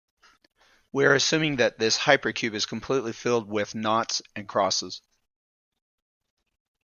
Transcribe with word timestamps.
We 0.91 1.05
are 1.05 1.13
assuming 1.13 1.57
that 1.57 1.77
this 1.77 1.95
hypercube 1.95 2.55
is 2.55 2.65
completely 2.65 3.13
filled 3.13 3.47
with 3.47 3.75
"noughts" 3.75 4.23
and 4.35 4.47
"crosses". 4.49 4.99